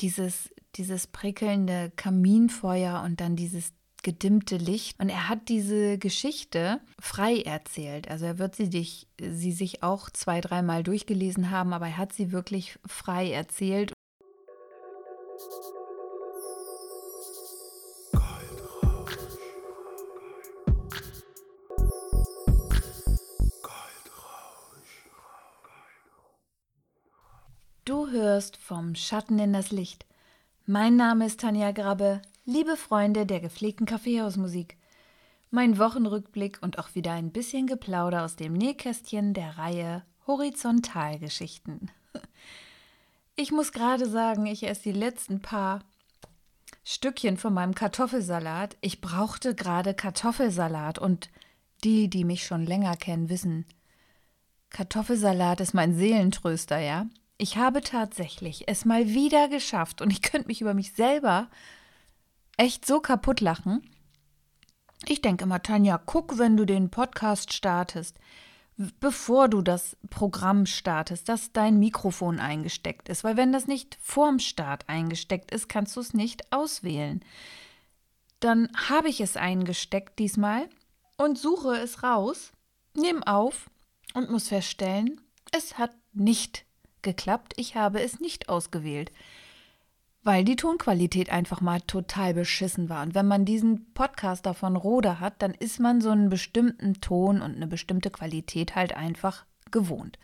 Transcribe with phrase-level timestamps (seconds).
[0.00, 4.98] dieses, dieses prickelnde Kaminfeuer und dann dieses gedimmte Licht.
[4.98, 8.08] Und er hat diese Geschichte frei erzählt.
[8.08, 12.12] Also er wird sie, dich, sie sich auch zwei, dreimal durchgelesen haben, aber er hat
[12.12, 13.92] sie wirklich frei erzählt.
[28.70, 30.06] Vom Schatten in das Licht.
[30.64, 34.76] Mein Name ist Tanja Grabbe, liebe Freunde der gepflegten Kaffeehausmusik.
[35.50, 41.90] Mein Wochenrückblick und auch wieder ein bisschen Geplauder aus dem Nähkästchen der Reihe Horizontalgeschichten.
[43.34, 45.80] Ich muss gerade sagen, ich esse die letzten paar
[46.84, 48.76] Stückchen von meinem Kartoffelsalat.
[48.82, 51.30] Ich brauchte gerade Kartoffelsalat und
[51.82, 53.64] die, die mich schon länger kennen, wissen,
[54.68, 57.06] Kartoffelsalat ist mein Seelentröster, ja?
[57.40, 61.48] Ich habe tatsächlich es mal wieder geschafft und ich könnte mich über mich selber
[62.58, 63.80] echt so kaputt lachen.
[65.06, 68.18] Ich denke immer, Tanja, guck, wenn du den Podcast startest,
[68.76, 73.24] bevor du das Programm startest, dass dein Mikrofon eingesteckt ist.
[73.24, 77.24] Weil wenn das nicht vorm Start eingesteckt ist, kannst du es nicht auswählen.
[78.40, 80.68] Dann habe ich es eingesteckt diesmal
[81.16, 82.52] und suche es raus,
[82.94, 83.70] nehme auf
[84.12, 86.66] und muss feststellen, es hat nicht
[87.02, 87.54] geklappt.
[87.56, 89.12] Ich habe es nicht ausgewählt,
[90.22, 93.02] weil die Tonqualität einfach mal total beschissen war.
[93.02, 97.40] Und wenn man diesen Podcast davon Rode hat, dann ist man so einen bestimmten Ton
[97.40, 100.18] und eine bestimmte Qualität halt einfach gewohnt.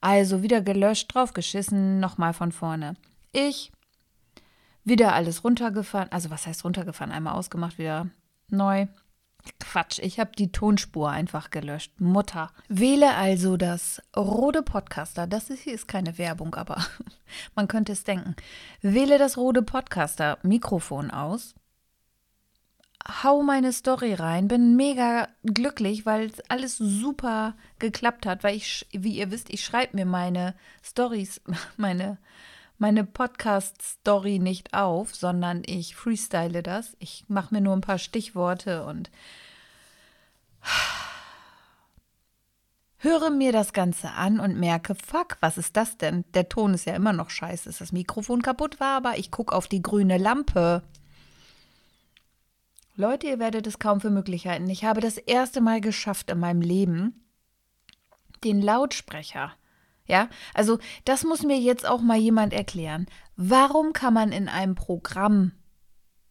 [0.00, 2.94] Also wieder gelöscht, draufgeschissen, nochmal von vorne.
[3.32, 3.72] Ich
[4.84, 8.08] wieder alles runtergefahren, also was heißt runtergefahren, einmal ausgemacht, wieder
[8.48, 8.86] neu,
[9.58, 12.00] Quatsch, ich habe die Tonspur einfach gelöscht.
[12.00, 12.50] Mutter.
[12.68, 15.26] Wähle also das Rode Podcaster.
[15.26, 16.84] Das ist, hier ist keine Werbung, aber
[17.54, 18.36] man könnte es denken.
[18.82, 21.54] Wähle das Rode Podcaster Mikrofon aus.
[23.22, 24.48] Hau meine Story rein.
[24.48, 28.44] Bin mega glücklich, weil alles super geklappt hat.
[28.44, 31.40] Weil ich, wie ihr wisst, ich schreibe mir meine Stories,
[31.76, 32.18] meine
[32.78, 36.96] meine Podcast-Story nicht auf, sondern ich freestyle das.
[37.00, 39.10] Ich mache mir nur ein paar Stichworte und
[42.98, 46.24] höre mir das Ganze an und merke, fuck, was ist das denn?
[46.34, 49.54] Der Ton ist ja immer noch scheiße, dass das Mikrofon kaputt war, aber ich gucke
[49.54, 50.82] auf die grüne Lampe.
[52.94, 54.68] Leute, ihr werdet es kaum für möglich halten.
[54.68, 57.24] Ich habe das erste Mal geschafft in meinem Leben,
[58.42, 59.52] den Lautsprecher
[60.08, 63.06] ja, also das muss mir jetzt auch mal jemand erklären.
[63.36, 65.52] Warum kann man in einem Programm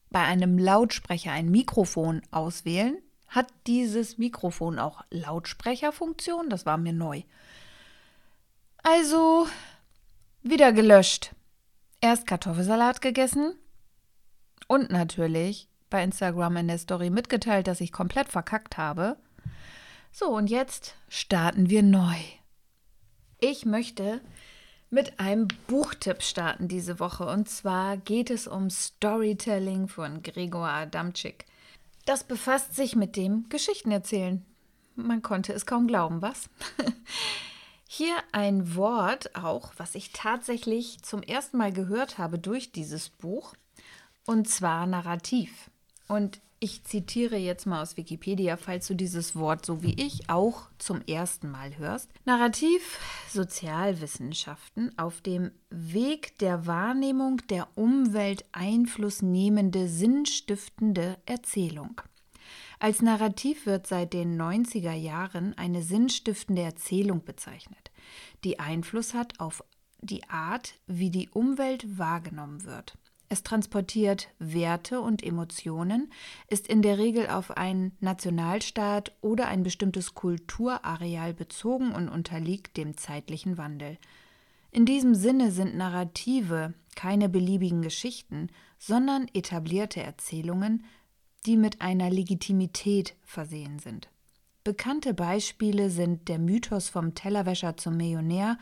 [0.09, 2.97] bei einem Lautsprecher ein Mikrofon auswählen?
[3.27, 6.49] Hat dieses Mikrofon auch Lautsprecherfunktion?
[6.49, 7.21] Das war mir neu.
[8.83, 9.47] Also
[10.41, 11.35] wieder gelöscht.
[12.01, 13.53] Erst Kartoffelsalat gegessen
[14.67, 19.17] und natürlich bei Instagram in der Story mitgeteilt, dass ich komplett verkackt habe.
[20.11, 22.15] So, und jetzt starten wir neu.
[23.39, 24.21] Ich möchte
[24.89, 27.25] mit einem Buchtipp starten diese Woche.
[27.27, 31.45] Und zwar geht es um Storytelling von Gregor Adamczyk.
[32.05, 34.45] Das befasst sich mit dem Geschichtenerzählen.
[34.95, 36.49] Man konnte es kaum glauben, was?
[37.87, 43.53] Hier ein Wort auch, was ich tatsächlich zum ersten Mal gehört habe durch dieses Buch,
[44.25, 45.69] und zwar Narrativ.
[46.07, 50.69] Und ich zitiere jetzt mal aus Wikipedia, falls du dieses Wort so wie ich auch
[50.79, 52.09] zum ersten Mal hörst.
[52.25, 62.01] Narrativ Sozialwissenschaften auf dem Weg der Wahrnehmung der Umwelt Einfluss nehmende sinnstiftende Erzählung.
[62.79, 67.91] Als Narrativ wird seit den 90er Jahren eine sinnstiftende Erzählung bezeichnet,
[68.43, 69.63] die Einfluss hat auf
[70.01, 72.97] die Art, wie die Umwelt wahrgenommen wird.
[73.29, 76.11] Es transportiert Werte und Emotionen,
[76.49, 82.95] ist in der Regel auf einen Nationalstaat oder ein bestimmtes Kulturareal bezogen und unterliegt dem
[82.95, 83.97] zeitlichen Wandel.
[84.71, 90.85] In diesem Sinne sind Narrative keine beliebigen Geschichten, sondern etablierte Erzählungen,
[91.45, 94.09] die mit einer Legitimität versehen sind.
[94.63, 98.57] Bekannte Beispiele sind der Mythos vom Tellerwäscher zum Millionär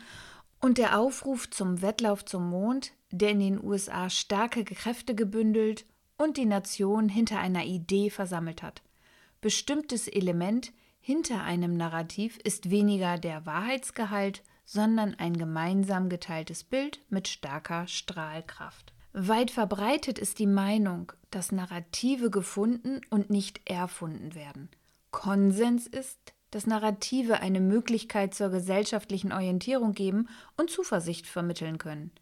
[0.60, 5.86] und der Aufruf zum Wettlauf zum Mond, der in den USA starke Kräfte gebündelt
[6.18, 8.82] und die Nation hinter einer Idee versammelt hat.
[9.40, 17.28] Bestimmtes Element hinter einem Narrativ ist weniger der Wahrheitsgehalt, sondern ein gemeinsam geteiltes Bild mit
[17.28, 18.92] starker Strahlkraft.
[19.12, 24.68] Weit verbreitet ist die Meinung, dass Narrative gefunden und nicht erfunden werden.
[25.10, 30.26] Konsens ist, dass Narrative eine Möglichkeit zur gesellschaftlichen Orientierung geben
[30.56, 32.12] und Zuversicht vermitteln können.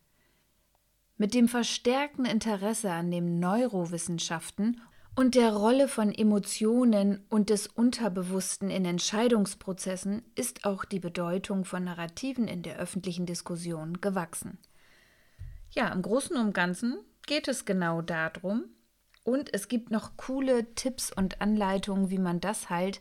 [1.17, 4.81] Mit dem verstärkten Interesse an den Neurowissenschaften
[5.15, 11.85] und der Rolle von Emotionen und des Unterbewussten in Entscheidungsprozessen ist auch die Bedeutung von
[11.85, 14.59] Narrativen in der öffentlichen Diskussion gewachsen.
[15.71, 18.65] Ja, im Großen und Ganzen geht es genau darum.
[19.23, 23.01] Und es gibt noch coole Tipps und Anleitungen, wie man das halt,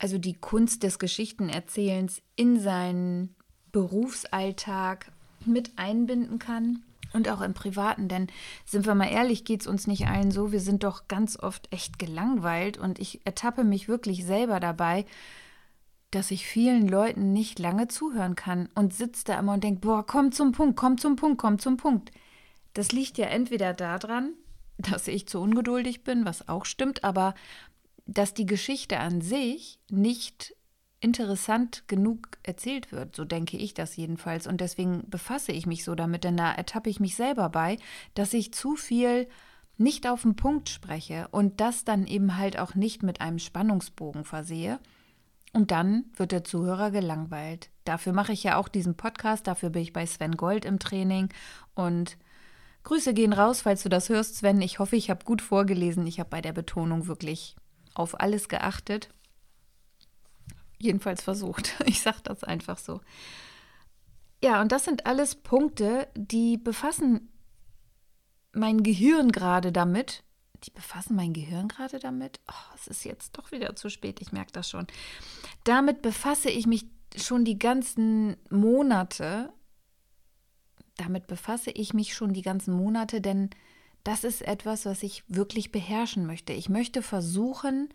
[0.00, 3.36] also die Kunst des Geschichtenerzählens, in seinen
[3.70, 5.12] Berufsalltag
[5.44, 6.82] mit einbinden kann
[7.12, 8.08] und auch im Privaten.
[8.08, 8.28] Denn
[8.64, 10.52] sind wir mal ehrlich, geht es uns nicht allen so.
[10.52, 15.04] Wir sind doch ganz oft echt gelangweilt und ich ertappe mich wirklich selber dabei,
[16.10, 20.04] dass ich vielen Leuten nicht lange zuhören kann und sitze da immer und denke, boah,
[20.04, 22.10] komm zum Punkt, komm zum Punkt, komm zum Punkt.
[22.72, 24.32] Das liegt ja entweder daran,
[24.78, 27.34] dass ich zu ungeduldig bin, was auch stimmt, aber
[28.10, 30.56] dass die Geschichte an sich nicht
[31.00, 33.14] interessant genug erzählt wird.
[33.14, 34.46] So denke ich das jedenfalls.
[34.46, 37.78] Und deswegen befasse ich mich so damit, denn da ertappe ich mich selber bei,
[38.14, 39.28] dass ich zu viel
[39.78, 44.24] nicht auf den Punkt spreche und das dann eben halt auch nicht mit einem Spannungsbogen
[44.24, 44.78] versehe.
[45.52, 47.70] Und dann wird der Zuhörer gelangweilt.
[47.84, 51.28] Dafür mache ich ja auch diesen Podcast, dafür bin ich bei Sven Gold im Training.
[51.74, 52.18] Und
[52.82, 54.60] Grüße gehen raus, falls du das hörst, Sven.
[54.60, 56.06] Ich hoffe, ich habe gut vorgelesen.
[56.06, 57.56] Ich habe bei der Betonung wirklich
[57.94, 59.10] auf alles geachtet
[60.80, 61.74] jedenfalls versucht.
[61.86, 63.00] Ich sage das einfach so.
[64.42, 67.28] Ja, und das sind alles Punkte, die befassen
[68.52, 70.24] mein Gehirn gerade damit.
[70.64, 72.40] Die befassen mein Gehirn gerade damit.
[72.48, 74.86] Oh, es ist jetzt doch wieder zu spät, ich merke das schon.
[75.64, 79.52] Damit befasse ich mich schon die ganzen Monate.
[80.96, 83.50] Damit befasse ich mich schon die ganzen Monate, denn
[84.04, 86.52] das ist etwas, was ich wirklich beherrschen möchte.
[86.52, 87.88] Ich möchte versuchen,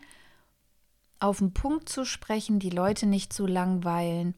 [1.18, 4.34] auf den Punkt zu sprechen, die Leute nicht zu langweilen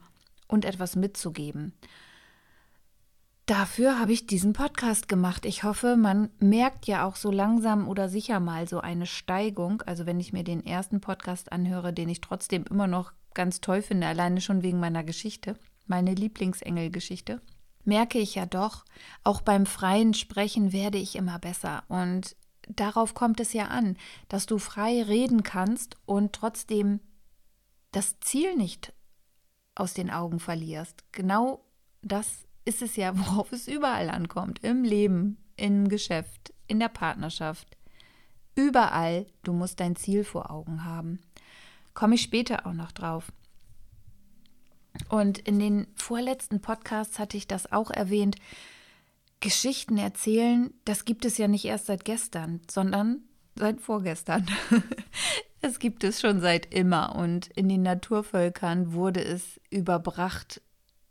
[0.47, 1.75] und etwas mitzugeben.
[3.47, 5.47] Dafür habe ich diesen Podcast gemacht.
[5.47, 9.82] Ich hoffe, man merkt ja auch so langsam oder sicher mal so eine Steigung.
[9.87, 13.81] Also wenn ich mir den ersten Podcast anhöre, den ich trotzdem immer noch ganz toll
[13.81, 15.56] finde, alleine schon wegen meiner Geschichte,
[15.87, 17.41] meine Lieblingsengelgeschichte,
[17.88, 18.85] merke ich ja doch,
[19.25, 21.82] auch beim freien Sprechen werde ich immer besser.
[21.88, 22.37] Und
[22.69, 23.96] darauf kommt es ja an,
[24.29, 27.00] dass du frei reden kannst und trotzdem
[27.90, 28.93] das Ziel nicht
[29.75, 31.02] aus den Augen verlierst.
[31.12, 31.64] Genau
[32.02, 34.62] das ist es ja, worauf es überall ankommt.
[34.62, 37.76] Im Leben, im Geschäft, in der Partnerschaft.
[38.55, 41.20] Überall, du musst dein Ziel vor Augen haben.
[41.94, 43.32] Komme ich später auch noch drauf.
[45.08, 48.36] Und in den vorletzten Podcasts hatte ich das auch erwähnt,
[49.40, 53.22] Geschichten erzählen, das gibt es ja nicht erst seit gestern, sondern
[53.54, 54.46] seit vorgestern.
[55.60, 60.60] es gibt es schon seit immer und in den Naturvölkern wurde es überbracht,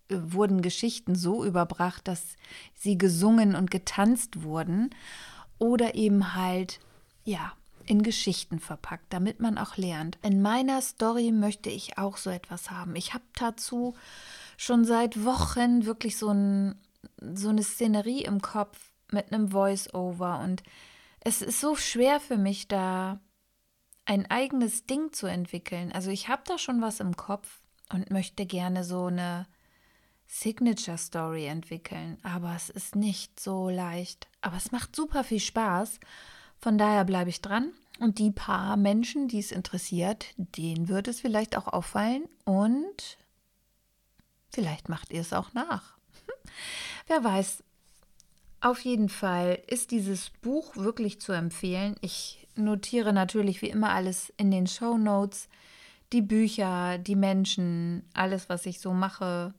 [0.10, 2.36] wurden Geschichten so überbracht, dass
[2.74, 4.90] sie gesungen und getanzt wurden
[5.58, 6.80] oder eben halt,
[7.24, 7.54] ja,
[7.88, 10.18] in Geschichten verpackt, damit man auch lernt.
[10.22, 12.96] In meiner Story möchte ich auch so etwas haben.
[12.96, 13.96] Ich habe dazu
[14.58, 16.76] schon seit Wochen wirklich so ein
[17.20, 20.64] so eine Szenerie im Kopf mit einem Voice-Over und
[21.20, 23.20] es ist so schwer für mich da
[24.06, 25.92] ein eigenes Ding zu entwickeln.
[25.92, 27.60] Also ich habe da schon was im Kopf
[27.92, 29.48] und möchte gerne so eine
[30.28, 34.28] Signature Story entwickeln, aber es ist nicht so leicht.
[34.42, 36.00] Aber es macht super viel Spaß.
[36.60, 37.72] Von daher bleibe ich dran.
[38.00, 43.18] Und die paar Menschen, die es interessiert, denen wird es vielleicht auch auffallen und
[44.52, 45.98] vielleicht macht ihr es auch nach.
[47.08, 47.64] Wer weiß.
[48.62, 51.96] Auf jeden Fall ist dieses Buch wirklich zu empfehlen.
[52.02, 55.48] Ich notiere natürlich wie immer alles in den Show Notes.
[56.12, 59.54] Die Bücher, die Menschen, alles, was ich so mache,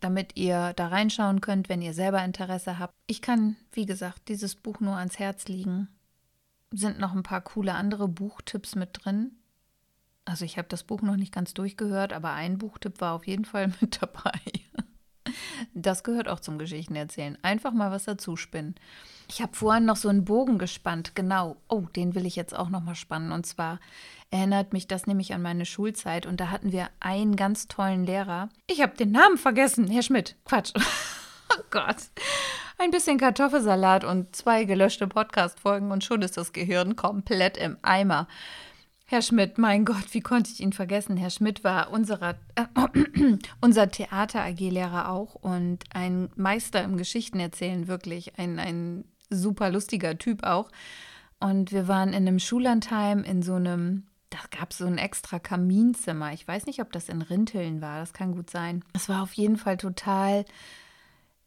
[0.00, 2.94] damit ihr da reinschauen könnt, wenn ihr selber Interesse habt.
[3.06, 5.88] Ich kann, wie gesagt, dieses Buch nur ans Herz liegen.
[6.70, 9.32] Sind noch ein paar coole andere Buchtipps mit drin.
[10.24, 13.44] Also ich habe das Buch noch nicht ganz durchgehört, aber ein Buchtipp war auf jeden
[13.44, 14.40] Fall mit dabei.
[15.74, 17.38] Das gehört auch zum Geschichtenerzählen.
[17.42, 18.74] Einfach mal was dazu spinnen.
[19.30, 21.14] Ich habe vorhin noch so einen Bogen gespannt.
[21.14, 21.56] Genau.
[21.68, 23.32] Oh, den will ich jetzt auch noch mal spannen.
[23.32, 23.78] Und zwar
[24.30, 26.26] erinnert mich das nämlich an meine Schulzeit.
[26.26, 28.48] Und da hatten wir einen ganz tollen Lehrer.
[28.66, 29.88] Ich habe den Namen vergessen.
[29.88, 30.36] Herr Schmidt.
[30.44, 30.72] Quatsch.
[31.52, 31.96] oh Gott.
[32.78, 38.28] Ein bisschen Kartoffelsalat und zwei gelöschte Podcast-Folgen und schon ist das Gehirn komplett im Eimer.
[39.10, 41.16] Herr Schmidt, mein Gott, wie konnte ich ihn vergessen?
[41.16, 42.66] Herr Schmidt war unserer, äh,
[43.62, 48.38] unser Theater-AG-Lehrer auch und ein Meister im Geschichtenerzählen, wirklich.
[48.38, 50.70] Ein, ein super lustiger Typ auch.
[51.40, 55.38] Und wir waren in einem Schullandheim in so einem, da gab es so ein extra
[55.38, 56.34] Kaminzimmer.
[56.34, 58.84] Ich weiß nicht, ob das in Rinteln war, das kann gut sein.
[58.92, 60.44] Es war auf jeden Fall total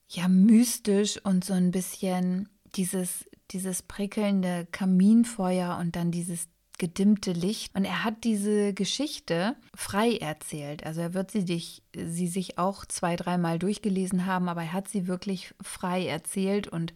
[0.08, 6.48] ja mystisch und so ein bisschen dieses, dieses prickelnde Kaminfeuer und dann dieses
[6.82, 7.76] gedimmte Licht.
[7.76, 10.84] Und er hat diese Geschichte frei erzählt.
[10.84, 14.88] Also er wird sie, dich, sie sich auch zwei, dreimal durchgelesen haben, aber er hat
[14.88, 16.96] sie wirklich frei erzählt und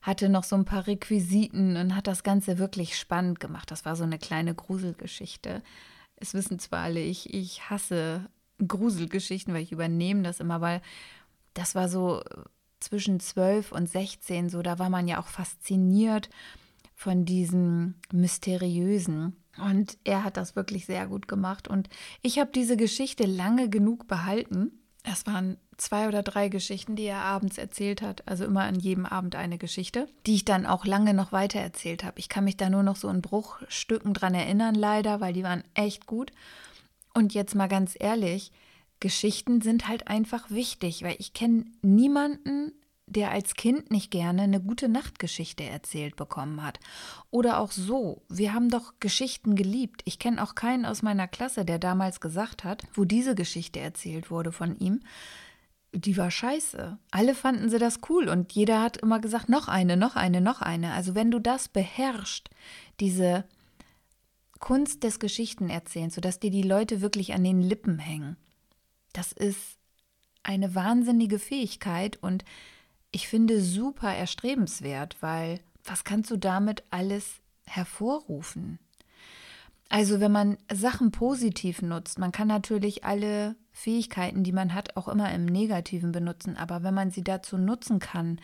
[0.00, 3.70] hatte noch so ein paar Requisiten und hat das Ganze wirklich spannend gemacht.
[3.70, 5.62] Das war so eine kleine Gruselgeschichte.
[6.16, 8.30] Es wissen zwar alle, ich, ich hasse
[8.66, 10.80] Gruselgeschichten, weil ich übernehme das immer, weil
[11.52, 12.22] das war so
[12.80, 16.30] zwischen 12 und 16, so da war man ja auch fasziniert
[16.98, 19.36] von diesem Mysteriösen.
[19.56, 21.68] Und er hat das wirklich sehr gut gemacht.
[21.68, 21.88] Und
[22.22, 24.72] ich habe diese Geschichte lange genug behalten.
[25.04, 28.26] Es waren zwei oder drei Geschichten, die er abends erzählt hat.
[28.26, 32.02] Also immer an jedem Abend eine Geschichte, die ich dann auch lange noch weiter erzählt
[32.02, 32.18] habe.
[32.18, 35.62] Ich kann mich da nur noch so in Bruchstücken dran erinnern, leider, weil die waren
[35.74, 36.32] echt gut.
[37.14, 38.50] Und jetzt mal ganz ehrlich,
[38.98, 42.72] Geschichten sind halt einfach wichtig, weil ich kenne niemanden,
[43.08, 46.78] der als Kind nicht gerne eine gute Nachtgeschichte erzählt bekommen hat.
[47.30, 50.02] Oder auch so, wir haben doch Geschichten geliebt.
[50.04, 54.30] Ich kenne auch keinen aus meiner Klasse, der damals gesagt hat, wo diese Geschichte erzählt
[54.30, 55.00] wurde von ihm,
[55.92, 56.98] die war scheiße.
[57.10, 60.60] Alle fanden sie das cool und jeder hat immer gesagt, noch eine, noch eine, noch
[60.60, 60.92] eine.
[60.92, 62.50] Also wenn du das beherrschst,
[63.00, 63.44] diese
[64.58, 68.36] Kunst des Geschichtenerzählens, sodass dir die Leute wirklich an den Lippen hängen,
[69.12, 69.78] das ist
[70.42, 72.44] eine wahnsinnige Fähigkeit und
[73.10, 78.78] ich finde super erstrebenswert, weil was kannst du damit alles hervorrufen?
[79.88, 85.08] Also wenn man Sachen positiv nutzt, man kann natürlich alle Fähigkeiten, die man hat, auch
[85.08, 88.40] immer im Negativen benutzen, aber wenn man sie dazu nutzen kann,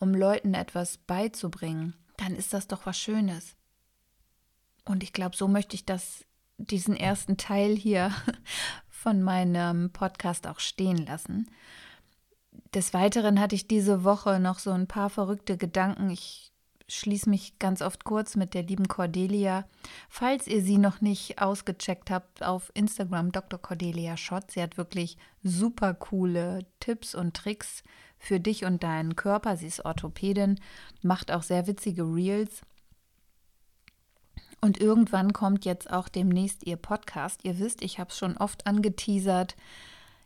[0.00, 3.54] um Leuten etwas beizubringen, dann ist das doch was Schönes.
[4.84, 6.24] Und ich glaube, so möchte ich das,
[6.56, 8.12] diesen ersten Teil hier
[8.88, 11.48] von meinem Podcast auch stehen lassen.
[12.74, 16.10] Des Weiteren hatte ich diese Woche noch so ein paar verrückte Gedanken.
[16.10, 16.52] Ich
[16.88, 19.66] schließe mich ganz oft kurz mit der lieben Cordelia.
[20.08, 23.58] Falls ihr sie noch nicht ausgecheckt habt auf Instagram, Dr.
[23.58, 24.50] Cordelia Schott.
[24.50, 27.82] Sie hat wirklich super coole Tipps und Tricks
[28.18, 29.56] für dich und deinen Körper.
[29.56, 30.58] Sie ist Orthopädin,
[31.02, 32.62] macht auch sehr witzige Reels.
[34.60, 37.44] Und irgendwann kommt jetzt auch demnächst ihr Podcast.
[37.44, 39.56] Ihr wisst, ich habe es schon oft angeteasert.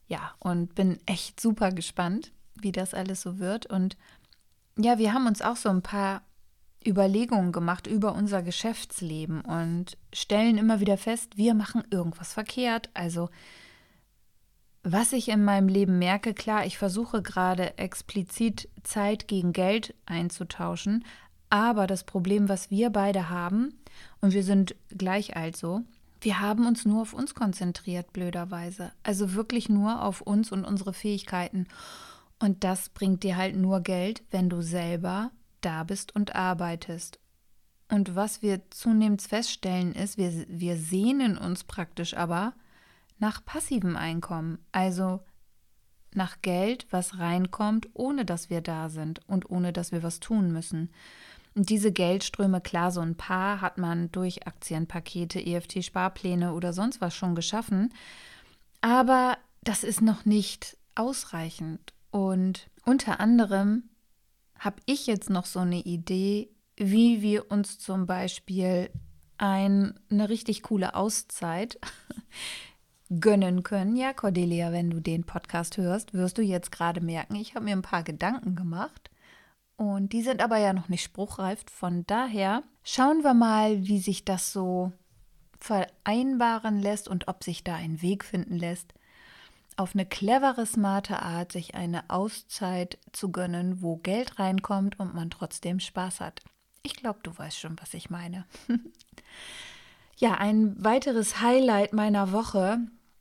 [0.09, 3.67] Ja, und bin echt super gespannt, wie das alles so wird.
[3.67, 3.97] Und
[4.77, 6.23] ja, wir haben uns auch so ein paar
[6.87, 12.91] Überlegungen gemacht über unser Geschäftsleben und stellen immer wieder fest, wir machen irgendwas verkehrt.
[12.95, 13.31] Also,
[14.83, 21.05] was ich in meinem Leben merke, klar, ich versuche gerade explizit Zeit gegen Geld einzutauschen,
[21.51, 23.79] aber das Problem, was wir beide haben,
[24.21, 25.83] und wir sind gleich alt so,
[26.23, 28.93] wir haben uns nur auf uns konzentriert, blöderweise.
[29.03, 31.67] Also wirklich nur auf uns und unsere Fähigkeiten.
[32.39, 37.19] Und das bringt dir halt nur Geld, wenn du selber da bist und arbeitest.
[37.91, 42.55] Und was wir zunehmend feststellen ist, wir, wir sehnen uns praktisch aber
[43.19, 45.21] nach passivem Einkommen, also
[46.15, 50.53] nach Geld, was reinkommt, ohne dass wir da sind und ohne dass wir was tun
[50.53, 50.91] müssen.
[51.55, 57.15] Und diese Geldströme, klar, so ein paar hat man durch Aktienpakete, EFT-Sparpläne oder sonst was
[57.15, 57.93] schon geschaffen.
[58.81, 61.93] Aber das ist noch nicht ausreichend.
[62.11, 63.91] Und unter anderem
[64.59, 68.91] habe ich jetzt noch so eine Idee, wie wir uns zum Beispiel
[69.39, 71.79] ein, eine richtig coole Auszeit
[73.21, 73.97] gönnen können.
[73.97, 77.73] Ja, Cordelia, wenn du den Podcast hörst, wirst du jetzt gerade merken, ich habe mir
[77.73, 79.11] ein paar Gedanken gemacht.
[79.89, 81.65] Und die sind aber ja noch nicht spruchreif.
[81.71, 84.93] Von daher schauen wir mal, wie sich das so
[85.59, 88.95] vereinbaren lässt und ob sich da ein Weg finden lässt,
[89.77, 95.31] auf eine clevere, smarte Art sich eine Auszeit zu gönnen, wo Geld reinkommt und man
[95.31, 96.41] trotzdem Spaß hat.
[96.83, 98.45] Ich glaube, du weißt schon, was ich meine.
[100.17, 102.79] ja, ein weiteres Highlight meiner Woche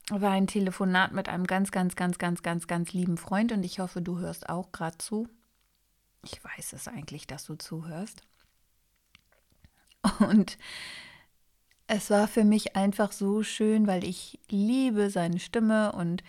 [0.10, 3.80] war ein Telefonat mit einem ganz, ganz, ganz, ganz, ganz, ganz lieben Freund und ich
[3.80, 5.28] hoffe, du hörst auch gerade zu.
[6.24, 8.22] Ich weiß es eigentlich, dass du zuhörst.
[10.20, 10.58] Und
[11.88, 16.24] es war für mich einfach so schön, weil ich liebe seine Stimme und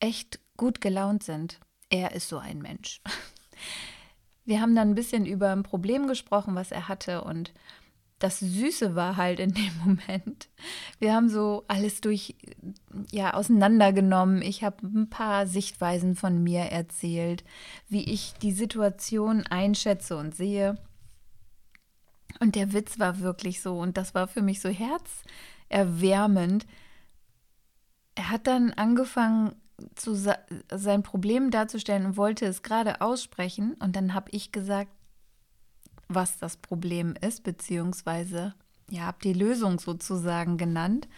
[0.00, 1.60] echt gut gelaunt sind.
[1.88, 3.00] Er ist so ein Mensch.
[4.44, 7.52] Wir haben dann ein bisschen über ein Problem gesprochen, was er hatte und
[8.20, 10.48] das Süße war halt in dem Moment.
[11.00, 12.36] Wir haben so alles durch,
[13.10, 14.42] ja, auseinandergenommen.
[14.42, 17.42] Ich habe ein paar Sichtweisen von mir erzählt,
[17.88, 20.78] wie ich die Situation einschätze und sehe.
[22.38, 26.66] Und der Witz war wirklich so, und das war für mich so herzerwärmend.
[28.14, 29.56] Er hat dann angefangen,
[29.94, 33.74] zu, sein Problem darzustellen und wollte es gerade aussprechen.
[33.80, 34.92] Und dann habe ich gesagt,
[36.10, 38.54] was das Problem ist, beziehungsweise,
[38.90, 41.08] ja, habe die Lösung sozusagen genannt.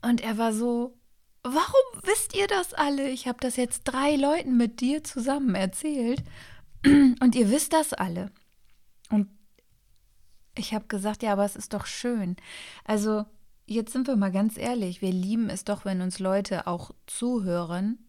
[0.00, 0.96] Und er war so,
[1.42, 3.10] warum wisst ihr das alle?
[3.10, 6.22] Ich habe das jetzt drei Leuten mit dir zusammen erzählt
[6.84, 8.30] und ihr wisst das alle.
[9.10, 9.28] Und
[10.56, 12.36] ich habe gesagt, ja, aber es ist doch schön.
[12.84, 13.24] Also,
[13.66, 18.06] jetzt sind wir mal ganz ehrlich, wir lieben es doch, wenn uns Leute auch zuhören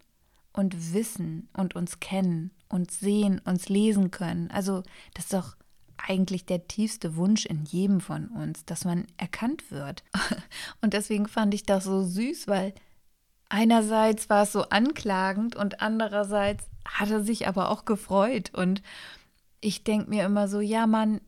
[0.51, 4.49] und wissen und uns kennen und sehen, uns lesen können.
[4.51, 5.55] Also, das ist doch
[6.05, 10.03] eigentlich der tiefste Wunsch in jedem von uns, dass man erkannt wird.
[10.81, 12.73] Und deswegen fand ich das so süß, weil
[13.49, 18.51] einerseits war es so anklagend und andererseits hat er sich aber auch gefreut.
[18.53, 18.81] Und
[19.61, 21.21] ich denke mir immer so, ja Mann,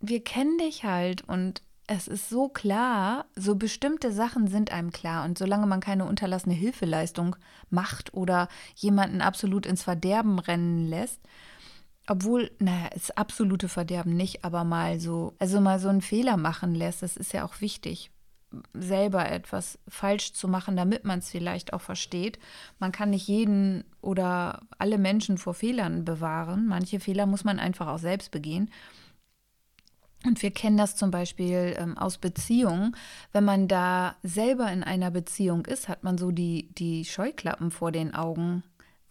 [0.00, 5.24] wir kennen dich halt und es ist so klar, so bestimmte Sachen sind einem klar.
[5.24, 7.36] Und solange man keine unterlassene Hilfeleistung
[7.70, 11.20] macht oder jemanden absolut ins Verderben rennen lässt,
[12.06, 16.74] obwohl, naja, das absolute Verderben nicht, aber mal so, also mal so einen Fehler machen
[16.74, 18.10] lässt, das ist ja auch wichtig,
[18.72, 22.38] selber etwas falsch zu machen, damit man es vielleicht auch versteht.
[22.78, 26.66] Man kann nicht jeden oder alle Menschen vor Fehlern bewahren.
[26.66, 28.70] Manche Fehler muss man einfach auch selbst begehen.
[30.26, 32.96] Und wir kennen das zum Beispiel ähm, aus Beziehungen.
[33.32, 37.92] Wenn man da selber in einer Beziehung ist, hat man so die, die Scheuklappen vor
[37.92, 38.62] den Augen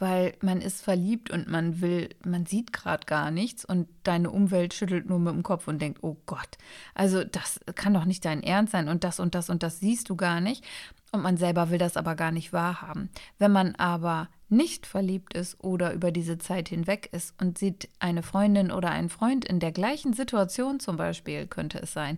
[0.03, 4.73] weil man ist verliebt und man will, man sieht gerade gar nichts und deine Umwelt
[4.73, 6.57] schüttelt nur mit dem Kopf und denkt, oh Gott,
[6.93, 10.09] also das kann doch nicht dein Ernst sein und das und das und das siehst
[10.09, 10.65] du gar nicht
[11.13, 13.11] und man selber will das aber gar nicht wahrhaben.
[13.39, 18.23] Wenn man aber nicht verliebt ist oder über diese Zeit hinweg ist und sieht eine
[18.23, 22.17] Freundin oder einen Freund in der gleichen Situation zum Beispiel, könnte es sein,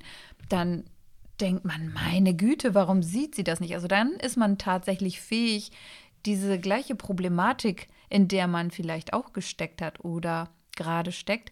[0.49, 0.85] dann
[1.39, 3.75] denkt man, meine Güte, warum sieht sie das nicht?
[3.75, 5.71] Also dann ist man tatsächlich fähig,
[6.25, 11.51] diese gleiche Problematik, in der man vielleicht auch gesteckt hat oder gerade steckt,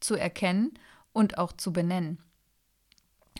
[0.00, 0.74] zu erkennen
[1.12, 2.18] und auch zu benennen.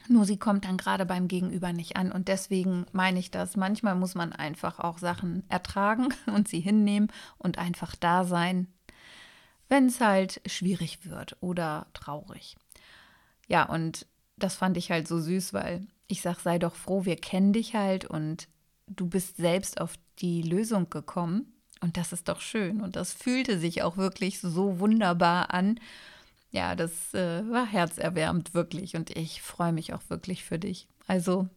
[0.09, 2.13] Nur sie kommt dann gerade beim Gegenüber nicht an.
[2.13, 3.57] Und deswegen meine ich das.
[3.57, 7.09] Manchmal muss man einfach auch Sachen ertragen und sie hinnehmen
[7.39, 8.69] und einfach da sein,
[9.69, 12.57] wenn es halt schwierig wird oder traurig.
[13.49, 17.17] Ja, und das fand ich halt so süß, weil ich sage, sei doch froh, wir
[17.17, 18.49] kennen dich halt und
[18.87, 21.53] du bist selbst auf die Lösung gekommen.
[21.81, 22.81] Und das ist doch schön.
[22.81, 25.79] Und das fühlte sich auch wirklich so wunderbar an.
[26.51, 28.97] Ja, das äh, war herzerwärmend, wirklich.
[28.97, 30.89] Und ich freue mich auch wirklich für dich.
[31.07, 31.49] Also,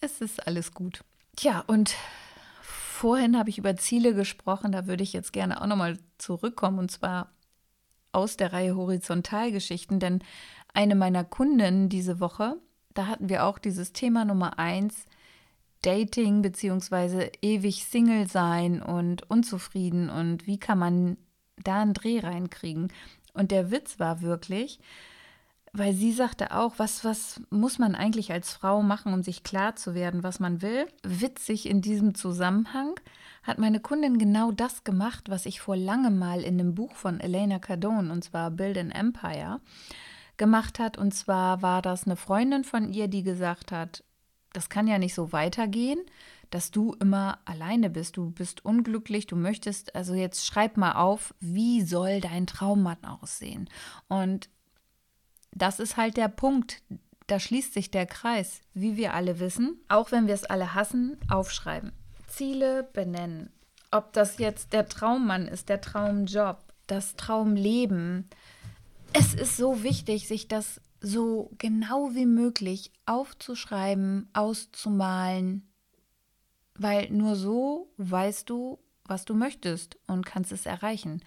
[0.00, 1.02] es ist alles gut.
[1.36, 1.94] Tja, und
[2.62, 4.72] vorhin habe ich über Ziele gesprochen.
[4.72, 6.78] Da würde ich jetzt gerne auch nochmal zurückkommen.
[6.78, 7.32] Und zwar
[8.12, 9.98] aus der Reihe Horizontalgeschichten.
[9.98, 10.22] Denn
[10.74, 12.56] eine meiner Kunden diese Woche,
[12.92, 15.06] da hatten wir auch dieses Thema Nummer eins
[15.82, 21.16] Dating beziehungsweise ewig Single sein und unzufrieden und wie kann man
[21.56, 22.92] da einen Dreh reinkriegen.
[23.32, 24.80] Und der Witz war wirklich,
[25.72, 29.76] weil sie sagte auch, was, was muss man eigentlich als Frau machen, um sich klar
[29.76, 30.86] zu werden, was man will.
[31.02, 32.98] Witzig in diesem Zusammenhang
[33.42, 37.20] hat meine Kundin genau das gemacht, was ich vor langem mal in einem Buch von
[37.20, 39.60] Elena Cardone, und zwar Build an Empire,
[40.36, 40.98] gemacht hat.
[40.98, 44.02] Und zwar war das eine Freundin von ihr, die gesagt hat,
[44.52, 46.00] das kann ja nicht so weitergehen,
[46.50, 48.16] dass du immer alleine bist.
[48.16, 53.70] Du bist unglücklich, du möchtest, also jetzt schreib mal auf, wie soll dein Traummann aussehen?
[54.08, 54.50] Und
[55.52, 56.82] das ist halt der Punkt,
[57.26, 61.16] da schließt sich der Kreis, wie wir alle wissen, auch wenn wir es alle hassen,
[61.28, 61.92] aufschreiben.
[62.26, 63.52] Ziele benennen.
[63.92, 68.28] Ob das jetzt der Traummann ist, der Traumjob, das Traumleben.
[69.12, 75.68] Es ist so wichtig, sich das so genau wie möglich aufzuschreiben, auszumalen,
[76.74, 81.22] weil nur so weißt du, was du möchtest und kannst es erreichen.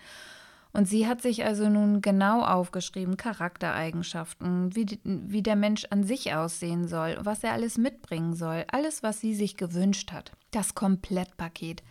[0.72, 6.34] Und sie hat sich also nun genau aufgeschrieben, Charaktereigenschaften, wie, wie der Mensch an sich
[6.34, 10.32] aussehen soll, was er alles mitbringen soll, alles, was sie sich gewünscht hat.
[10.50, 11.84] Das Komplettpaket.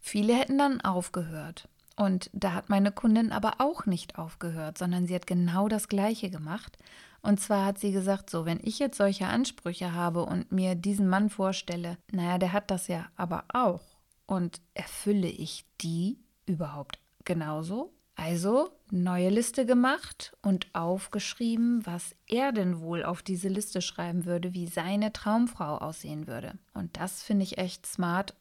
[0.00, 1.68] Viele hätten dann aufgehört.
[1.96, 6.30] Und da hat meine Kundin aber auch nicht aufgehört, sondern sie hat genau das Gleiche
[6.30, 6.78] gemacht.
[7.20, 11.08] Und zwar hat sie gesagt, so, wenn ich jetzt solche Ansprüche habe und mir diesen
[11.08, 13.80] Mann vorstelle, naja, der hat das ja aber auch.
[14.26, 17.92] und erfülle ich die überhaupt genauso?
[18.14, 24.52] Also neue Liste gemacht und aufgeschrieben, was er denn wohl auf diese Liste schreiben würde,
[24.54, 26.58] wie seine Traumfrau aussehen würde.
[26.74, 28.34] Und das finde ich echt smart.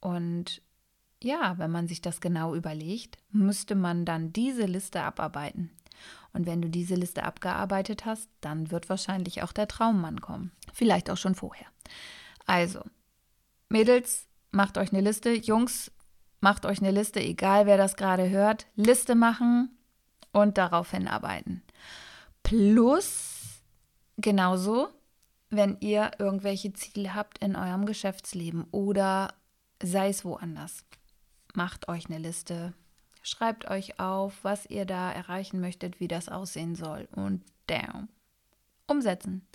[0.00, 0.62] Und
[1.22, 5.70] ja, wenn man sich das genau überlegt, müsste man dann diese Liste abarbeiten.
[6.32, 10.52] Und wenn du diese Liste abgearbeitet hast, dann wird wahrscheinlich auch der Traummann kommen.
[10.72, 11.66] Vielleicht auch schon vorher.
[12.46, 12.82] Also,
[13.68, 15.32] Mädels, macht euch eine Liste.
[15.32, 15.92] Jungs,
[16.40, 18.66] macht euch eine Liste, egal wer das gerade hört.
[18.76, 19.76] Liste machen
[20.32, 21.62] und darauf hinarbeiten.
[22.42, 23.62] Plus,
[24.16, 24.88] genauso,
[25.50, 29.34] wenn ihr irgendwelche Ziele habt in eurem Geschäftsleben oder
[29.82, 30.84] sei es woanders.
[31.54, 32.72] Macht euch eine Liste,
[33.22, 38.08] schreibt euch auf, was ihr da erreichen möchtet, wie das aussehen soll und down.
[38.86, 39.46] Umsetzen.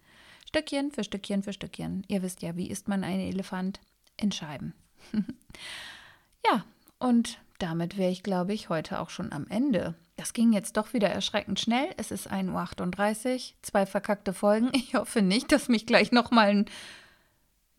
[0.47, 2.03] Stückchen für Stückchen für Stückchen.
[2.07, 3.79] Ihr wisst ja, wie isst man einen Elefant?
[4.19, 4.73] In Scheiben.
[6.45, 6.63] ja,
[6.97, 9.95] und damit wäre ich, glaube ich, heute auch schon am Ende.
[10.15, 11.93] Das ging jetzt doch wieder erschreckend schnell.
[11.97, 14.69] Es ist 1.38 Uhr, zwei verkackte Folgen.
[14.73, 16.65] Ich hoffe nicht, dass mich gleich nochmal ein,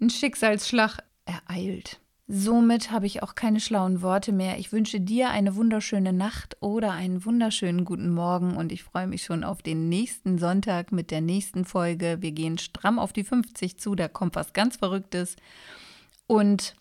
[0.00, 2.00] ein Schicksalsschlag ereilt.
[2.30, 4.58] Somit habe ich auch keine schlauen Worte mehr.
[4.58, 9.24] Ich wünsche dir eine wunderschöne Nacht oder einen wunderschönen guten Morgen und ich freue mich
[9.24, 12.18] schon auf den nächsten Sonntag mit der nächsten Folge.
[12.20, 15.36] Wir gehen stramm auf die 50 zu, da kommt was ganz Verrücktes.
[16.26, 16.76] Und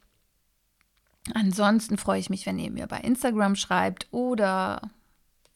[1.34, 4.82] ansonsten freue ich mich, wenn ihr mir bei Instagram schreibt oder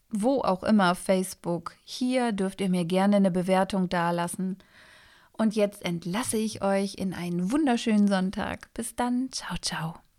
[0.10, 1.76] wo auch immer, Facebook.
[1.84, 4.58] Hier dürft ihr mir gerne eine Bewertung dalassen.
[5.42, 8.72] Und jetzt entlasse ich euch in einen wunderschönen Sonntag.
[8.76, 9.30] Bis dann.
[9.32, 10.02] Ciao, ciao.